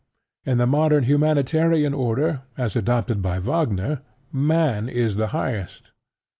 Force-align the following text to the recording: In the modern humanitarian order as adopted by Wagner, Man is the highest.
In 0.45 0.57
the 0.57 0.65
modern 0.65 1.03
humanitarian 1.03 1.93
order 1.93 2.41
as 2.57 2.75
adopted 2.75 3.21
by 3.21 3.37
Wagner, 3.37 4.01
Man 4.31 4.89
is 4.89 5.15
the 5.15 5.27
highest. 5.27 5.91